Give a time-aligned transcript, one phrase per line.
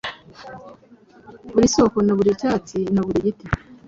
[1.53, 3.45] Buri soko na Buri cyatsi na buri giti,